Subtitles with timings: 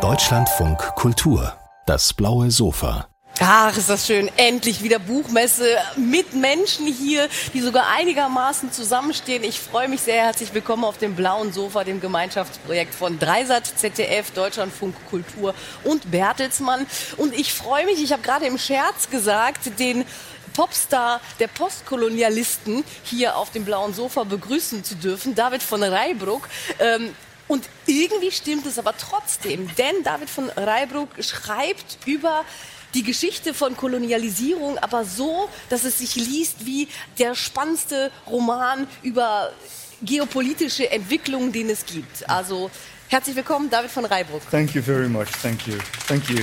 [0.00, 1.52] Deutschlandfunk Kultur,
[1.84, 3.06] das blaue Sofa.
[3.38, 4.30] Ach, ist das schön.
[4.38, 9.44] Endlich wieder Buchmesse mit Menschen hier, die sogar einigermaßen zusammenstehen.
[9.44, 10.22] Ich freue mich sehr.
[10.22, 15.54] Herzlich willkommen auf dem blauen Sofa, dem Gemeinschaftsprojekt von Dreisat, ZDF, Deutschlandfunk Kultur
[15.84, 16.86] und Bertelsmann.
[17.18, 20.06] Und ich freue mich, ich habe gerade im Scherz gesagt, den
[20.54, 26.48] Popstar der Postkolonialisten hier auf dem blauen Sofa begrüßen zu dürfen, David von Reibruck.
[26.78, 27.14] Ähm,
[27.52, 32.46] und irgendwie stimmt es aber trotzdem, denn David von Reibruck schreibt über
[32.94, 36.88] die Geschichte von Kolonialisierung, aber so, dass es sich liest wie
[37.18, 39.52] der spannendste Roman über
[40.00, 42.26] geopolitische Entwicklungen, den es gibt.
[42.26, 42.70] Also
[43.08, 44.42] herzlich willkommen, David von Reibruck.
[44.50, 45.28] Thank you very much.
[45.42, 45.74] Thank you.
[46.08, 46.42] Thank you.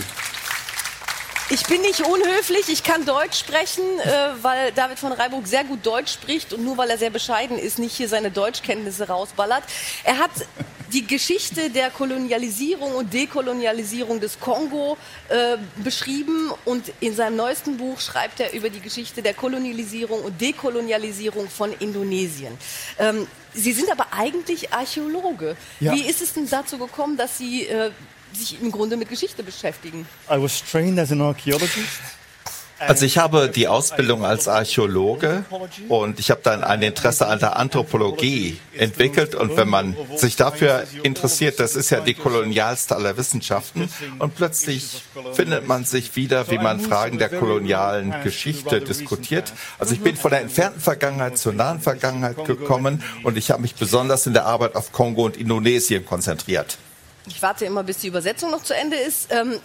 [1.52, 5.84] Ich bin nicht unhöflich, ich kann Deutsch sprechen, äh, weil David von Reiburg sehr gut
[5.84, 9.64] Deutsch spricht und nur weil er sehr bescheiden ist, nicht hier seine Deutschkenntnisse rausballert.
[10.04, 10.30] Er hat
[10.92, 14.98] die Geschichte der Kolonialisierung und Dekolonialisierung des Kongo
[15.30, 20.40] äh, beschrieben und in seinem neuesten Buch schreibt er über die Geschichte der Kolonialisierung und
[20.40, 22.58] Dekolonialisierung von Indonesien.
[22.98, 25.58] Ähm, Sie sind aber eigentlich Archäologe.
[25.80, 25.94] Ja.
[25.94, 27.90] Wie ist es denn dazu gekommen, dass Sie äh,
[28.34, 30.08] sich im Grunde mit Geschichte beschäftigen.
[30.30, 32.00] I was trained as an archaeologist.
[32.80, 35.44] Also ich habe die Ausbildung als Archäologe
[35.90, 39.36] und ich habe dann ein Interesse an der Anthropologie entwickelt.
[39.36, 43.90] Und wenn man sich dafür interessiert, das ist ja die kolonialste aller Wissenschaften.
[44.20, 49.54] Und plötzlich findet man sich wieder, wie man Fragen der kolonialen Geschichte diskutiert.
[49.78, 53.76] Also ich bin von der entfernten Vergangenheit zur nahen Vergangenheit gekommen und ich habe mich
[53.76, 56.78] besonders in der Arbeit auf Kongo und Indonesien konzentriert.
[57.28, 59.28] Ich warte immer, bis die Übersetzung noch zu Ende ist.
[59.32, 59.60] Ähm,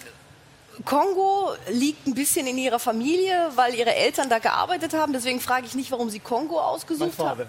[0.84, 5.12] Kongo liegt ein bisschen in ihrer Familie, weil ihre Eltern da gearbeitet haben.
[5.12, 7.46] Deswegen frage ich nicht, warum sie Kongo ausgesucht haben.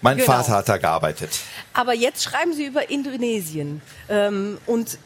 [0.00, 0.26] Mein genau.
[0.26, 1.38] Vater hat da gearbeitet.
[1.72, 3.82] Aber jetzt schreiben sie über Indonesien.
[4.08, 4.98] Ähm, und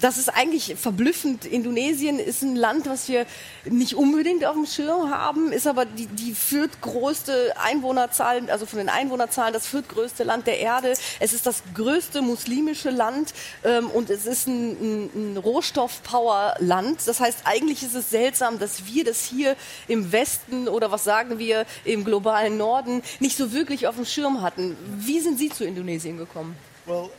[0.00, 1.44] das ist eigentlich verblüffend.
[1.44, 3.26] Indonesien ist ein Land, was wir
[3.64, 8.88] nicht unbedingt auf dem Schirm haben, ist aber die, die viertgrößte Einwohnerzahl, also von den
[8.88, 10.94] Einwohnerzahlen das viertgrößte Land der Erde.
[11.20, 17.06] Es ist das größte muslimische Land ähm, und es ist ein, ein, ein Rohstoff-Power-Land.
[17.06, 19.56] Das heißt, eigentlich ist es seltsam, dass wir das hier
[19.88, 24.42] im Westen oder was sagen wir im globalen Norden nicht so wirklich auf dem Schirm
[24.42, 24.76] hatten.
[24.96, 26.56] Wie sind Sie zu Indonesien gekommen?
[26.86, 27.10] Well,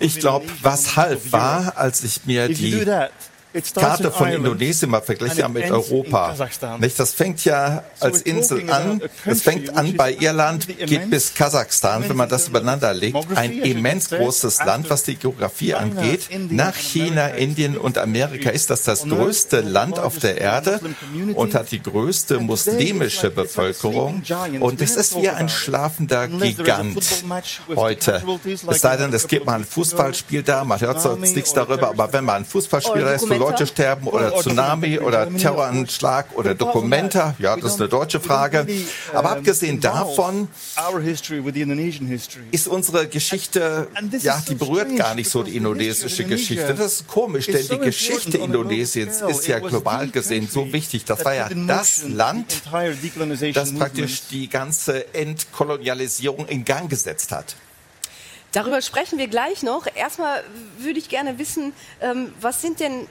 [0.00, 2.84] ich glaube, was half war, als ich mir die
[3.74, 6.34] Karte von Indonesien mal verglichen mit Europa.
[6.78, 6.98] Nicht?
[6.98, 9.00] Das fängt ja als Insel an.
[9.24, 13.16] Es fängt an bei Irland, geht bis Kasachstan, wenn man das übereinander legt.
[13.34, 16.28] Ein immens großes Land, was die Geografie angeht.
[16.50, 20.80] Nach China, Indien und Amerika ist das das größte Land auf der Erde
[21.34, 24.22] und hat die größte muslimische Bevölkerung.
[24.60, 27.24] Und es ist wie ein schlafender Gigant
[27.74, 28.22] heute.
[28.68, 32.12] Es sei denn, es gibt mal ein Fußballspiel da, man hört sonst nichts darüber, aber
[32.12, 37.34] wenn man ein Fußballspiel da ist, Leute sterben oder Tsunami oder Terroranschlag oder Dokumenta?
[37.38, 38.66] Ja, das ist eine deutsche Frage.
[39.12, 40.48] Aber abgesehen davon
[42.50, 43.88] ist unsere Geschichte,
[44.20, 46.74] ja, die berührt gar nicht so die indonesische Geschichte.
[46.74, 51.04] Das ist komisch, denn die Geschichte Indonesiens ist ja global gesehen so wichtig.
[51.04, 52.62] Das war ja das Land,
[53.54, 57.56] das praktisch die ganze Entkolonialisierung in Gang gesetzt hat.
[58.52, 59.86] Darüber sprechen wir gleich noch.
[59.94, 60.42] Erstmal
[60.78, 63.06] würde ich gerne wissen, ähm, was sind denn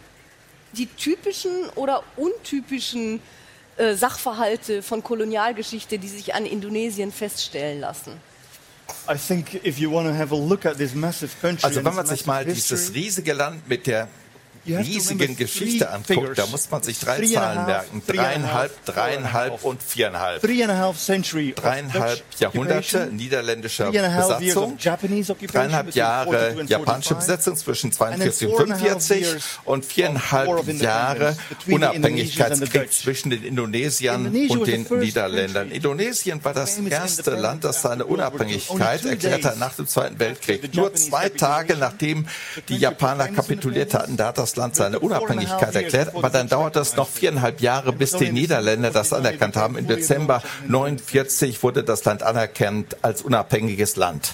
[0.73, 3.19] die typischen oder untypischen
[3.77, 8.13] äh, Sachverhalte von Kolonialgeschichte, die sich an Indonesien feststellen lassen?
[11.63, 14.07] Also wenn man sich mal dieses riesige Land mit der
[14.75, 18.01] riesigen Geschichte anguckt, da muss man sich drei Zahlen merken.
[18.05, 20.41] Dreieinhalb, dreieinhalb und viereinhalb.
[20.41, 29.27] Dreieinhalb Jahrhunderte niederländischer Besatzung, dreieinhalb Jahre japanische Besetzung zwischen 42 und 45
[29.65, 31.35] und viereinhalb Jahre
[31.67, 35.71] Unabhängigkeitskrieg zwischen den Indonesiern und den Niederländern.
[35.71, 40.73] Indonesien war das erste Land, das seine Unabhängigkeit erklärte nach dem Zweiten Weltkrieg.
[40.75, 42.27] Nur zwei Tage nachdem
[42.69, 46.95] die Japaner kapituliert hatten, da hat das Land seine Unabhängigkeit erklärt, aber dann dauert es
[46.95, 49.77] noch viereinhalb Jahre, bis die Niederländer das anerkannt haben.
[49.77, 54.33] Im Dezember 49 wurde das Land anerkannt als unabhängiges Land.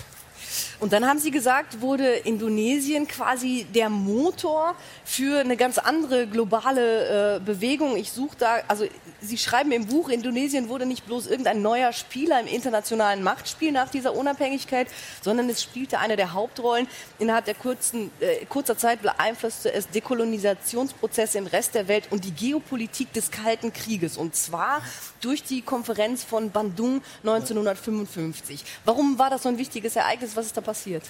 [0.80, 4.76] Und dann haben Sie gesagt, wurde Indonesien quasi der Motor
[5.06, 7.96] für eine ganz andere globale äh, Bewegung.
[7.96, 8.86] Ich suche da, also
[9.22, 13.90] Sie schreiben im Buch, Indonesien wurde nicht bloß irgendein neuer Spieler im internationalen Machtspiel nach
[13.90, 14.88] dieser Unabhängigkeit,
[15.22, 16.88] sondern es spielte eine der Hauptrollen.
[17.20, 22.32] Innerhalb der kurzen, äh, kurzer Zeit beeinflusste es Dekolonisationsprozesse im Rest der Welt und die
[22.32, 24.18] Geopolitik des Kalten Krieges.
[24.18, 24.82] Und zwar
[25.22, 28.64] durch die Konferenz von Bandung 1955.
[28.84, 30.36] Warum war das so ein wichtiges Ereignis?
[30.36, 31.04] Was ist da passiert?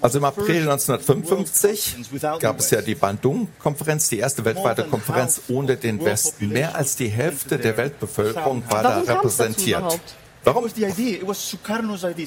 [0.00, 1.96] Also im April 1955
[2.40, 6.48] gab es ja die Bandung-Konferenz, die erste weltweite Konferenz ohne den Westen.
[6.48, 10.00] Mehr als die Hälfte der Weltbevölkerung war da repräsentiert.
[10.42, 10.70] Warum?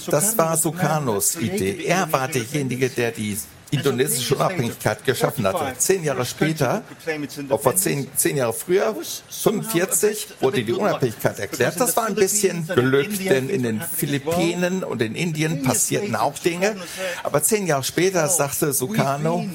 [0.08, 1.84] Das war Sukarnos Idee.
[1.86, 3.38] Er war derjenige, der die
[3.74, 5.78] indonesische Unabhängigkeit geschaffen hatte.
[5.78, 6.84] Zehn Jahre später,
[7.62, 8.96] vor zehn, zehn Jahre früher,
[9.30, 11.80] 45, wurde die Unabhängigkeit erklärt.
[11.80, 16.76] Das war ein bisschen Glück, denn in den Philippinen und in Indien passierten auch Dinge.
[17.24, 19.46] Aber zehn Jahre später sagte Sukarno,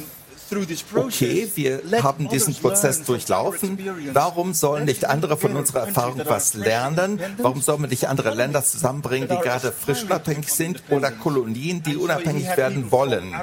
[0.94, 3.78] okay, wir haben diesen Prozess durchlaufen.
[4.12, 7.20] Warum sollen nicht andere von unserer Erfahrung was lernen?
[7.38, 11.96] Warum sollen wir nicht andere Länder zusammenbringen, die gerade frisch unabhängig sind oder Kolonien, die
[11.96, 13.34] unabhängig werden wollen?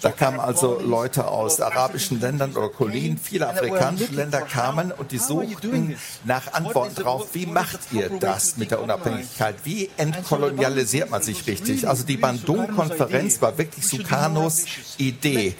[0.00, 5.18] Da kamen also Leute aus arabischen Ländern oder Kolonien, viele afrikanische Länder kamen und die
[5.18, 9.56] suchten nach Antworten darauf, wie macht ihr das mit der Unabhängigkeit?
[9.64, 11.88] Wie entkolonialisiert man sich richtig?
[11.88, 14.64] Also die Bandung-Konferenz war wirklich Sukarnos
[14.98, 15.54] Idee.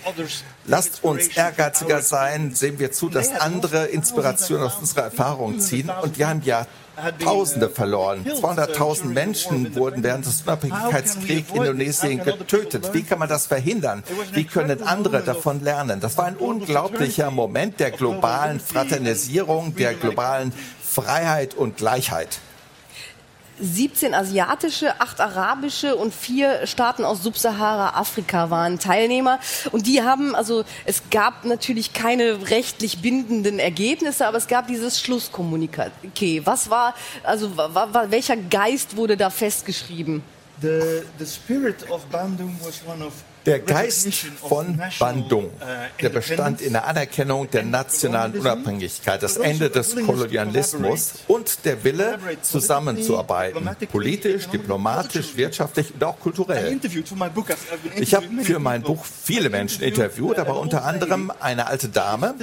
[0.66, 5.90] Lasst uns ehrgeiziger sein, sehen wir zu, dass andere Inspirationen aus unserer Erfahrung ziehen.
[6.02, 6.66] Und wir haben ja
[7.22, 8.24] Tausende verloren.
[8.24, 12.94] 200.000 Menschen wurden während des Unabhängigkeitskriegs Indonesien getötet.
[12.94, 14.02] Wie kann man das verhindern?
[14.32, 16.00] Wie können andere davon lernen?
[16.00, 20.52] Das war ein unglaublicher Moment der globalen Fraternisierung, der globalen
[20.82, 22.38] Freiheit und Gleichheit.
[23.60, 29.38] 17 asiatische, 8 arabische und 4 Staaten aus Subsahara-Afrika waren Teilnehmer.
[29.72, 35.00] Und die haben, also es gab natürlich keine rechtlich bindenden Ergebnisse, aber es gab dieses
[35.00, 36.44] Schlusskommuniqué.
[36.44, 40.22] Was war, also war, war, welcher Geist wurde da festgeschrieben?
[40.60, 43.12] The, the spirit of Bandung was one of
[43.46, 44.08] der Geist
[44.48, 45.50] von Bandung, uh,
[46.02, 52.18] der bestand in der Anerkennung der nationalen Unabhängigkeit, das Ende des Kolonialismus und der Wille,
[52.42, 56.78] zusammenzuarbeiten, politisch, diplomatisch, wirtschaftlich und auch kulturell.
[57.96, 62.34] Ich habe für mein Buch viele Menschen interviewt, aber unter anderem eine alte Dame,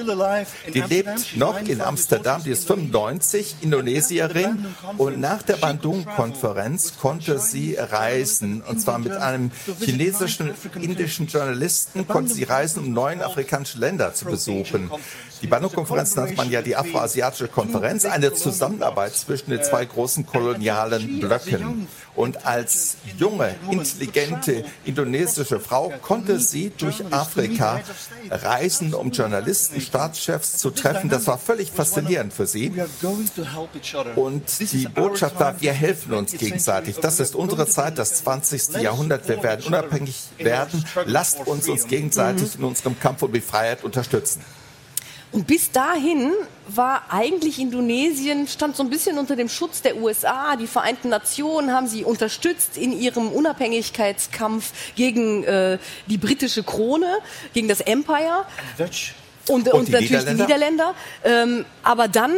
[0.74, 4.66] die lebt noch in Amsterdam, die ist 95, Indonesierin.
[4.98, 10.54] Und nach der Bandung-Konferenz konnte sie reisen und zwar mit einem chinesischen
[10.94, 14.90] indischen Journalisten konnten sie reisen, um neun afrikanische Länder zu besuchen.
[15.44, 21.20] Die Bandung-Konferenz nennt man ja die Afroasiatische Konferenz, eine Zusammenarbeit zwischen den zwei großen kolonialen
[21.20, 21.86] Blöcken.
[22.16, 27.82] Und als junge, intelligente indonesische Frau konnte sie durch Afrika
[28.30, 31.10] reisen, um Journalisten, Staatschefs zu treffen.
[31.10, 32.72] Das war völlig faszinierend für sie.
[34.16, 37.00] Und die Botschaft war, wir helfen uns gegenseitig.
[37.00, 38.82] Das ist unsere Zeit, das 20.
[38.82, 39.28] Jahrhundert.
[39.28, 40.86] Wir werden unabhängig werden.
[41.06, 44.42] Lasst uns uns gegenseitig in unserem Kampf um die Freiheit unterstützen.
[45.34, 46.32] Und bis dahin
[46.68, 50.56] war eigentlich Indonesien, stand so ein bisschen unter dem Schutz der USA.
[50.56, 57.18] Die Vereinten Nationen haben sie unterstützt in ihrem Unabhängigkeitskampf gegen äh, die britische Krone,
[57.56, 58.46] gegen das Empire.
[59.50, 60.34] Und, und, und natürlich Niederländer.
[60.34, 60.94] die Niederländer.
[61.26, 62.32] Ähm, aber dann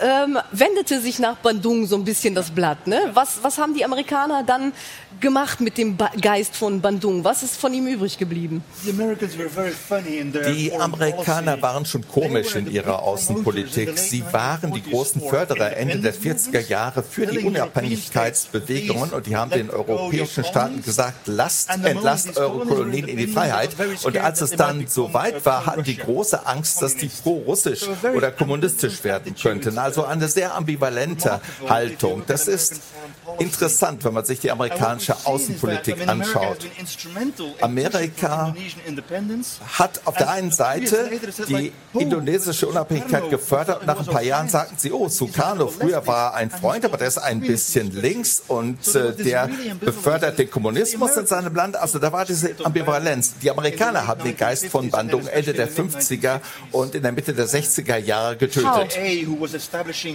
[0.00, 2.86] ähm, wendete sich nach Bandung so ein bisschen das Blatt.
[2.86, 3.10] Ne?
[3.14, 4.72] Was, was haben die Amerikaner dann
[5.20, 7.24] gemacht mit dem ba Geist von Bandung?
[7.24, 8.62] Was ist von ihm übrig geblieben?
[8.84, 13.98] Die Amerikaner waren schon komisch in ihrer Außenpolitik.
[13.98, 19.50] Sie waren die großen Förderer Ende der 40er Jahre für die Unabhängigkeitsbewegungen und die haben
[19.50, 23.70] den europäischen Staaten gesagt, lasst, entlasst eure Kolonien in die Freiheit.
[24.04, 28.30] Und als es dann so weit war, hatten die große Angst, dass die pro-russisch oder
[28.30, 29.78] kommunistisch werden könnten.
[29.78, 32.24] Also eine sehr ambivalente Haltung.
[32.26, 32.80] Das ist
[33.38, 36.58] interessant, wenn man sich die amerikanische Außenpolitik anschaut.
[37.60, 38.54] Amerika
[39.78, 41.10] hat auf der einen Seite
[41.48, 46.34] die indonesische Unabhängigkeit gefördert und nach ein paar Jahren sagten sie, oh, Sukarno, früher war
[46.34, 49.48] ein Freund, aber der ist ein bisschen links und äh, der
[49.80, 51.76] befördert den Kommunismus in seinem Land.
[51.76, 53.34] Also da war diese Ambivalenz.
[53.42, 56.40] Die Amerikaner haben den Geist von Bandung Ende der 50er
[56.72, 58.98] und in der Mitte der 60er Jahre getötet.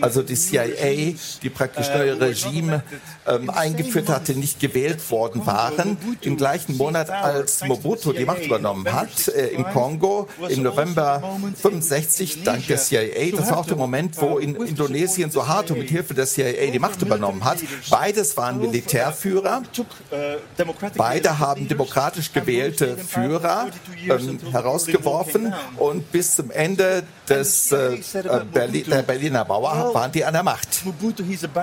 [0.02, 2.84] Also die CIA, die praktisch neue Regime
[3.28, 5.98] ähm, eingeführt hatte, nicht gewählt worden waren.
[6.22, 11.22] Im gleichen Monat, als Mobutu die Macht übernommen hat, äh, im Kongo im November
[11.62, 13.36] 65 dank der CIA.
[13.36, 17.02] Das war auch der Moment, wo in Indonesien Suharto mit Hilfe der CIA die Macht
[17.02, 17.60] übernommen hat.
[17.90, 19.64] Beides waren Militärführer.
[20.96, 23.68] Beide haben demokratisch gewählte Führer
[24.08, 27.98] ähm, herausgeworfen und bis zum Ende des äh,
[28.54, 30.84] Berlin, der Berliner Mauer waren die an der Macht.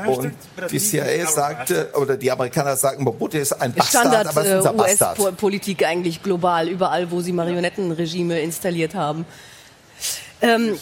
[0.07, 0.33] Und
[0.71, 4.67] die CIA sagte, oder die Amerikaner sagen, Mobutu ist ein Bastard, Standard, aber es ist
[4.67, 5.19] ein äh, Bastard.
[5.19, 9.25] US-Politik eigentlich global, überall, wo sie Marionettenregime installiert haben.
[10.43, 10.77] Ähm,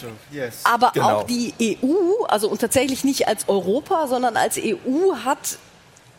[0.63, 1.19] aber Genau.
[1.19, 5.57] auch die EU, also und tatsächlich nicht als Europa, sondern als EU hat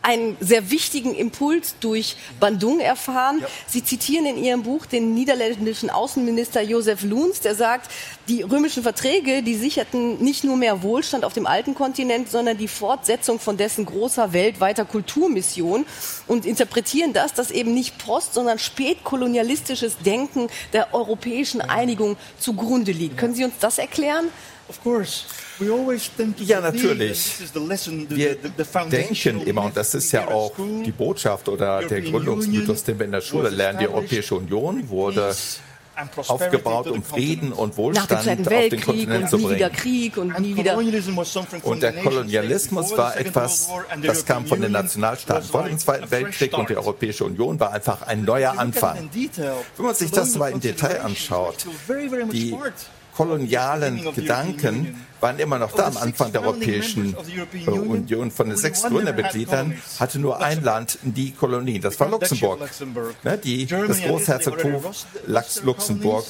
[0.05, 3.43] einen sehr wichtigen Impuls durch Bandung erfahren.
[3.67, 7.91] Sie zitieren in Ihrem Buch den niederländischen Außenminister Josef Loens, der sagt,
[8.29, 12.69] die römischen Verträge, die sicherten nicht nur mehr Wohlstand auf dem alten Kontinent, sondern die
[12.69, 15.87] Fortsetzung von dessen großer weltweiter Kulturmission
[16.27, 23.17] und interpretieren das, dass eben nicht post, sondern spätkolonialistisches Denken der europäischen Einigung zugrunde liegt.
[23.17, 24.29] Können Sie uns das erklären?
[26.39, 27.39] Ja, natürlich.
[28.09, 28.37] Wir
[28.91, 33.13] denken immer, und das ist ja auch die Botschaft oder der Gründungsmythos, den wir in
[33.13, 35.35] der Schule lernen, die Europäische Union wurde
[36.27, 39.71] aufgebaut, um Frieden und Nach dem Wohlstand Zweiten auf den Weltkrieg Kontinent und zu bringen.
[40.17, 41.63] Und.
[41.63, 43.69] Und der Kolonialismus war etwas,
[44.03, 48.03] das kam von den Nationalstaaten vor dem Zweiten Weltkrieg und die Europäische Union war einfach
[48.03, 49.09] ein neuer Anfang.
[49.13, 51.67] Wenn man sich das mal im Detail anschaut,
[52.33, 52.57] die
[53.17, 57.17] kolonialen Gedanken waren immer noch da am Anfang der Europäischen
[57.67, 58.31] Union.
[58.31, 62.61] Von den sechs Gründermitgliedern hatte nur ein Land die Kolonie, das war Luxemburg.
[63.23, 64.73] Ne, die, das Großherzogtum
[65.27, 66.25] Lux- Luxemburg.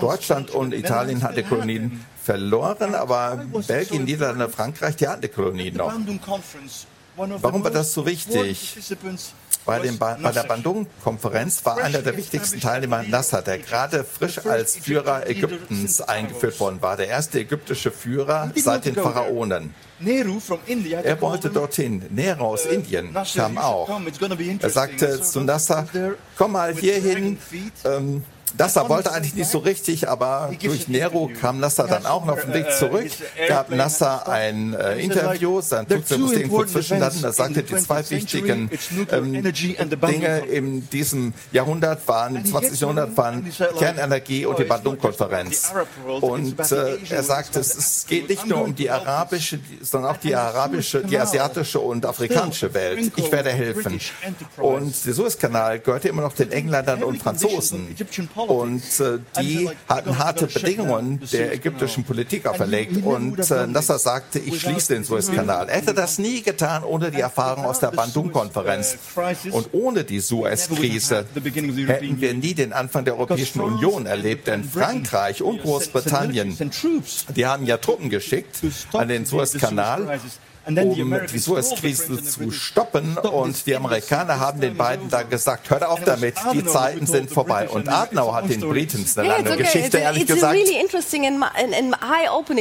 [0.00, 5.76] Deutschland und Italien hatten die Kolonien verloren, aber Belgien, Niederlande, Frankreich, die hatten die Kolonien
[5.76, 5.92] noch.
[7.16, 8.76] Warum war das so wichtig?
[9.68, 14.38] Bei, dem ba bei der Bandung-Konferenz war einer der wichtigsten Teilnehmer Nasser, der gerade frisch
[14.46, 16.96] als Führer Ägyptens eingeführt worden war.
[16.96, 19.74] Der erste ägyptische Führer seit den Pharaonen.
[20.00, 22.02] Er wollte dorthin.
[22.08, 24.00] Nehru aus Indien kam auch.
[24.60, 25.86] Er sagte zu Nasser,
[26.38, 27.38] komm mal hierhin.
[27.84, 28.24] Ähm,
[28.56, 32.44] Nasser wollte eigentlich nicht so richtig, aber durch Nero kam Nasser dann auch noch auf
[32.44, 33.10] den Weg zurück,
[33.48, 38.70] gab Nasser ein äh, Interview, sein Flugzeug musste irgendwo zwischenlanden, da sagte, die zwei wichtigen
[39.10, 42.80] ähm, Dinge in diesem Jahrhundert waren, im 20.
[42.80, 43.46] Jahrhundert waren
[43.78, 45.72] Kernenergie und die Bandung-Konferenz.
[46.20, 50.34] Und äh, er sagte, es, es geht nicht nur um die arabische, sondern auch die
[50.34, 53.12] arabische, die asiatische und afrikanische Welt.
[53.16, 54.00] Ich werde helfen.
[54.56, 57.96] Und der Suezkanal gehörte immer noch den Engländern und Franzosen.
[58.46, 63.04] Und äh, die hatten harte Bedingungen der ägyptischen Politik auferlegt.
[63.04, 65.68] Und äh, Nasser sagte, ich schließe den Suezkanal.
[65.68, 68.96] Er hätte das nie getan ohne die Erfahrung aus der Bandung-Konferenz.
[69.50, 74.46] Und ohne die Suez-Krise hätten wir nie den Anfang der Europäischen Union erlebt.
[74.46, 76.56] Denn Frankreich und Großbritannien,
[77.34, 78.60] die haben ja Truppen geschickt
[78.92, 80.20] an den Suezkanal
[80.68, 83.16] um die Suez-Krise zu stoppen.
[83.18, 87.68] Und die Amerikaner haben den beiden da gesagt, hört auf damit, die Zeiten sind vorbei.
[87.68, 90.56] Und Adenauer hat den Briten eine lange Geschichte, ehrlich gesagt.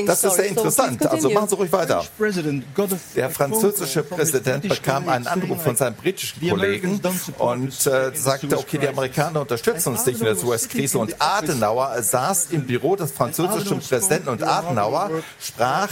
[0.06, 1.06] Das ist sehr interessant.
[1.06, 2.04] Also machen Sie ruhig weiter.
[3.16, 7.02] Der französische Präsident bekam einen Anruf von seinem britischen Kollegen
[7.38, 11.00] und äh, sagte, okay, die Amerikaner unterstützen uns nicht in der Suez-Krise.
[11.00, 15.90] Und Adenauer saß im Büro des französischen Präsidenten und Adenauer sprach,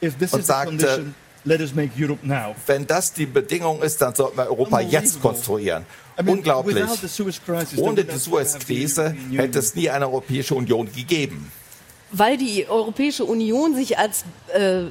[0.00, 1.06] und sagte,
[2.66, 5.86] wenn das die Bedingung ist, dann sollten wir Europa jetzt konstruieren.
[6.24, 6.84] Unglaublich.
[7.76, 11.52] Ohne die Suez-Krise hätte es nie eine Europäische Union gegeben.
[12.12, 14.82] Weil die Europäische Union sich als äh,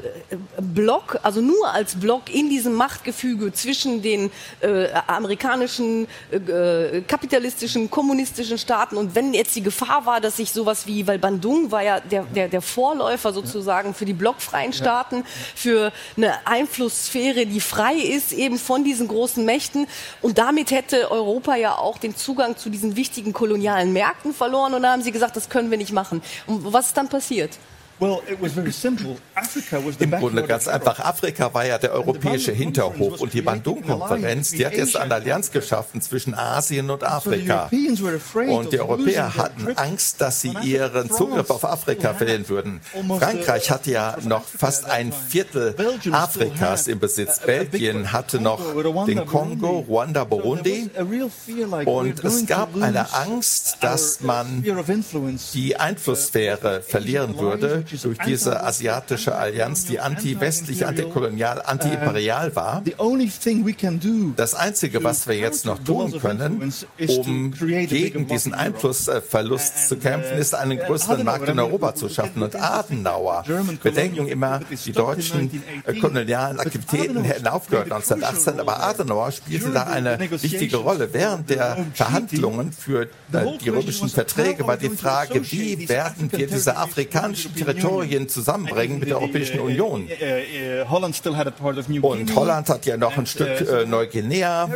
[0.60, 8.58] Block, also nur als Block in diesem Machtgefüge zwischen den äh, amerikanischen, äh, kapitalistischen, kommunistischen
[8.58, 12.00] Staaten und wenn jetzt die Gefahr war, dass sich sowas wie, weil Bandung war ja
[12.02, 15.24] der, der, der Vorläufer sozusagen für die blockfreien Staaten,
[15.56, 19.88] für eine Einflusssphäre, die frei ist eben von diesen großen Mächten
[20.22, 24.84] und damit hätte Europa ja auch den Zugang zu diesen wichtigen kolonialen Märkten verloren und
[24.84, 26.22] da haben sie gesagt, das können wir nicht machen.
[26.46, 27.58] Und was ist dann passiert?
[30.00, 31.00] Im Grunde ganz einfach.
[31.00, 36.02] Afrika war ja der europäische Hinterhof und die Bandung-Konferenz, die hat jetzt eine Allianz geschaffen
[36.02, 37.70] zwischen Asien und Afrika.
[38.48, 42.82] Und die Europäer hatten Angst, dass sie ihren Zugriff auf Afrika verlieren würden.
[43.18, 45.75] Frankreich hatte ja noch fast ein Viertel
[46.12, 47.40] Afrikas im Besitz.
[47.40, 48.62] Belgien hatte noch
[49.06, 50.90] den Kongo, Ruanda, Burundi.
[51.86, 54.66] Und es gab eine Angst, dass man
[55.54, 62.84] die Einflusssphäre verlieren würde durch diese asiatische Allianz, die anti-westlich, antikolonial, anti-imperial war.
[64.36, 66.74] Das Einzige, was wir jetzt noch tun können,
[67.08, 72.44] um gegen diesen Einflussverlust zu kämpfen, ist einen größeren Markt in Europa zu schaffen.
[72.44, 73.44] Und Adenauer,
[73.82, 75.63] wir denken immer, die deutschen
[76.01, 81.10] kolonialen Aktivitäten hätten aufgehört 1918, aber Adenauer spielte da eine wichtige Rolle.
[81.13, 86.77] Während der Verhandlungen für äh, die römischen Verträge war die Frage, wie werden wir diese
[86.77, 87.75] afrikanischen Territorien
[88.27, 90.08] zusammenbringen mit der Europäischen Union?
[92.01, 94.70] Und Holland hat ja noch ein Stück äh, Neuguinea.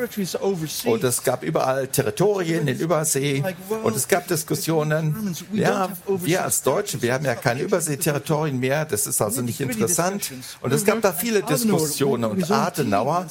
[0.85, 3.43] Und es gab überall Territorien in Übersee.
[3.83, 9.07] Und es gab Diskussionen, ja, wir als Deutsche, wir haben ja keine Überseeterritorien mehr, das
[9.07, 10.31] ist also nicht interessant.
[10.61, 12.25] Und es gab da viele Diskussionen.
[12.25, 13.27] und Adenauer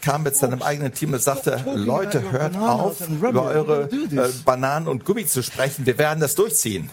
[0.00, 5.04] kam mit seinem eigenen Team und sagte, Leute, hört auf, über eure äh, Bananen und
[5.04, 6.90] Gummi zu sprechen, wir werden das durchziehen.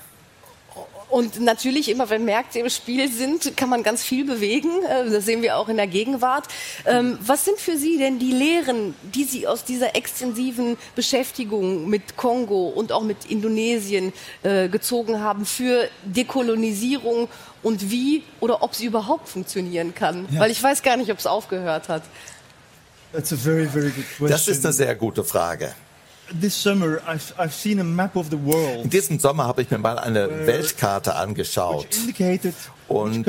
[1.09, 4.69] Und natürlich, immer wenn Märkte im Spiel sind, kann man ganz viel bewegen.
[4.83, 6.47] Äh, das sehen wir auch in der Gegenwart.
[6.85, 12.15] Ähm, was sind für Sie denn die Lehren, die Sie aus dieser extensiven Beschäftigung mit
[12.15, 14.13] Kongo und auch mit Indonesien
[14.43, 17.27] äh, gezogen haben für Dekolonisierung
[17.63, 20.27] und wie oder ob sie überhaupt funktionieren kann?
[20.31, 20.41] Ja.
[20.41, 22.03] Weil ich weiß gar nicht, ob es aufgehört hat.
[23.11, 25.73] Das ist eine sehr gute Frage.
[28.83, 31.87] In diesem Sommer habe ich mir mal eine Weltkarte angeschaut.
[32.89, 33.25] Und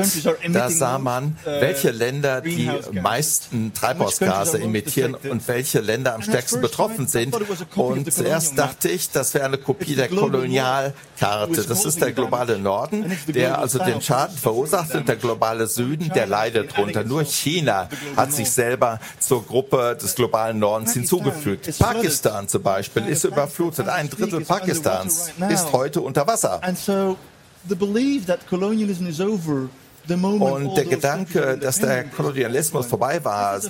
[0.49, 6.61] da sah man, uh, welche Länder die meisten Treibhausgase emittieren und welche Länder am stärksten
[6.61, 7.37] betroffen sind.
[7.75, 11.63] Und zuerst dachte ich, das wäre eine Kopie der Kolonialkarte.
[11.63, 16.25] Das ist der globale Norden, der also den Schaden verursacht und der globale Süden, der
[16.25, 17.03] leidet drunter.
[17.03, 17.87] Nur China
[18.17, 21.77] hat sich selber zur Gruppe des globalen Nordens hinzugefügt.
[21.77, 23.87] Pakistan zum Beispiel ist überflutet.
[23.87, 26.61] Ein Drittel Pakistans ist heute unter Wasser.
[27.67, 29.69] The belief that colonialism is over
[30.09, 33.61] Und der Gedanke, dass der Kolonialismus vorbei war,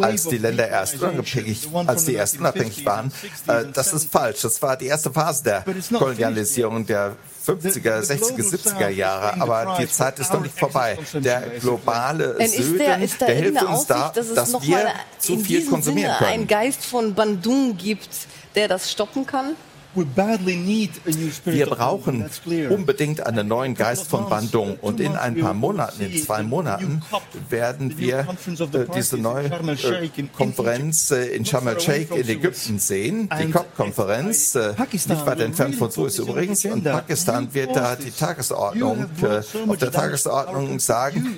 [0.00, 3.12] als die Länder erst unabhängig, als die erst unabhängig waren,
[3.46, 4.42] äh, das ist falsch.
[4.42, 10.18] Das war die erste Phase der Kolonialisierung der 50er, 60er, 70er Jahre, aber die Zeit
[10.18, 10.98] ist noch nicht vorbei.
[11.14, 16.30] Der globale Süden, der, der hilft uns da, dass, dass wir zu viel konsumieren können.
[16.30, 18.10] Ein Geist von Bandung gibt,
[18.54, 19.56] der das stoppen kann?
[19.94, 22.24] Wir brauchen
[22.70, 24.78] unbedingt einen neuen Geist von Bandung.
[24.80, 27.02] Und in ein paar Monaten, in zwei Monaten,
[27.50, 33.28] werden wir äh, diese neue äh, Konferenz äh, in Sharm el-Sheikh in Ägypten sehen.
[33.38, 36.64] Die COP-Konferenz, nicht weit entfernt von Suez übrigens.
[36.64, 39.06] Und Pakistan wird da die Tagesordnung,
[39.68, 41.36] auf der Tagesordnung sagen,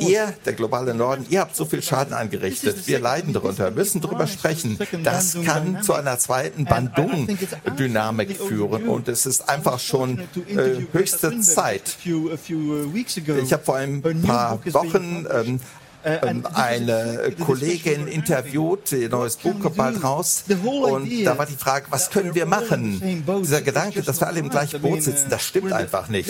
[0.00, 2.86] ihr, der globale Norden, ihr habt so viel Schaden angerichtet.
[2.86, 3.64] Wir leiden darunter.
[3.64, 4.78] Wir müssen darüber sprechen.
[5.02, 7.28] Das kann zu einer zweiten Bandung
[7.76, 8.88] Dynamik führen.
[8.88, 11.96] Und es ist einfach schon äh, höchste Zeit.
[12.04, 15.58] Ich habe vor ein paar Wochen ähm, äh,
[16.04, 20.44] ähm, eine Kollegin interviewt, ihr neues Buch kommt bald raus.
[20.48, 23.24] Und da war die Frage, was können wir machen?
[23.40, 26.28] Dieser Gedanke, dass wir alle im gleichen Boot sitzen, das stimmt einfach nicht.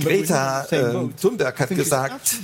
[0.00, 2.36] Greta äh, Thunberg hat gesagt,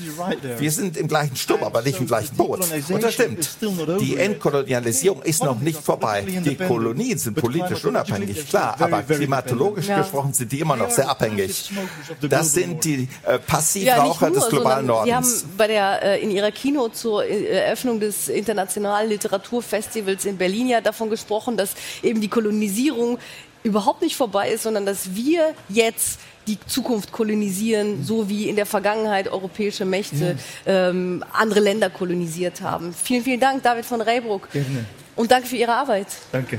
[0.59, 2.61] wir sind im gleichen Sturm, aber nicht im gleichen Boot.
[2.89, 3.57] Und das stimmt.
[4.01, 6.23] Die Entkolonialisierung ist noch nicht vorbei.
[6.45, 11.73] Die Kolonien sind politisch unabhängig, klar, aber klimatologisch gesprochen sind die immer noch sehr abhängig.
[12.21, 16.89] Das sind die äh, Passivraucher ja, des globalen Nordens bei der, äh, in ihrer Kino
[16.89, 23.17] zur äh, Eröffnung des Internationalen Literaturfestivals in Berlin ja davon gesprochen, dass eben die Kolonisierung
[23.63, 28.67] überhaupt nicht vorbei ist, sondern dass wir jetzt die Zukunft kolonisieren, so wie in der
[28.67, 32.93] Vergangenheit europäische Mächte ähm, andere Länder kolonisiert haben.
[32.93, 34.51] Vielen, vielen Dank, David von Reybruck.
[34.51, 34.85] Gerne.
[35.15, 36.09] Und danke für Ihre Arbeit.
[36.33, 36.59] Danke.